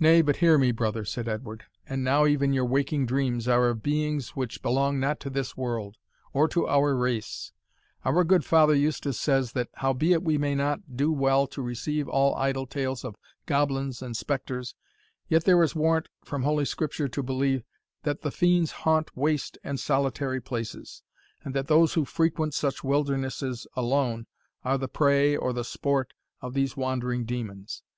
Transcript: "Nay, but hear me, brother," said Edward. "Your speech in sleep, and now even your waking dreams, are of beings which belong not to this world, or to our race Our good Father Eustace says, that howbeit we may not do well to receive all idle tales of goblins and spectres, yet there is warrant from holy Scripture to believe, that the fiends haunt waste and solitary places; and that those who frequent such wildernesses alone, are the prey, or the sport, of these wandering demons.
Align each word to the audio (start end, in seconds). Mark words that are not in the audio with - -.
"Nay, 0.00 0.22
but 0.22 0.36
hear 0.36 0.56
me, 0.56 0.72
brother," 0.72 1.04
said 1.04 1.28
Edward. 1.28 1.60
"Your 1.60 1.68
speech 1.68 1.68
in 1.68 1.68
sleep, 1.68 1.92
and 1.96 2.04
now 2.04 2.24
even 2.24 2.52
your 2.54 2.64
waking 2.64 3.04
dreams, 3.04 3.46
are 3.46 3.68
of 3.68 3.82
beings 3.82 4.30
which 4.30 4.62
belong 4.62 4.98
not 4.98 5.20
to 5.20 5.28
this 5.28 5.54
world, 5.54 5.98
or 6.32 6.48
to 6.48 6.66
our 6.66 6.96
race 6.96 7.52
Our 8.06 8.24
good 8.24 8.42
Father 8.46 8.74
Eustace 8.74 9.20
says, 9.20 9.52
that 9.52 9.68
howbeit 9.74 10.22
we 10.22 10.38
may 10.38 10.54
not 10.54 10.96
do 10.96 11.12
well 11.12 11.46
to 11.48 11.60
receive 11.60 12.08
all 12.08 12.34
idle 12.36 12.64
tales 12.66 13.04
of 13.04 13.16
goblins 13.44 14.00
and 14.00 14.16
spectres, 14.16 14.74
yet 15.28 15.44
there 15.44 15.62
is 15.62 15.74
warrant 15.74 16.08
from 16.24 16.44
holy 16.44 16.64
Scripture 16.64 17.08
to 17.08 17.22
believe, 17.22 17.64
that 18.04 18.22
the 18.22 18.30
fiends 18.30 18.72
haunt 18.72 19.14
waste 19.14 19.58
and 19.62 19.78
solitary 19.78 20.40
places; 20.40 21.02
and 21.44 21.52
that 21.54 21.66
those 21.66 21.92
who 21.92 22.06
frequent 22.06 22.54
such 22.54 22.82
wildernesses 22.82 23.66
alone, 23.76 24.26
are 24.64 24.78
the 24.78 24.88
prey, 24.88 25.36
or 25.36 25.52
the 25.52 25.64
sport, 25.64 26.14
of 26.40 26.54
these 26.54 26.78
wandering 26.78 27.26
demons. 27.26 27.82